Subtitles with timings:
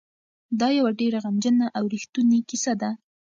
[0.59, 2.89] دا یوه ډېره غمجنه او رښتونې کیسه ده.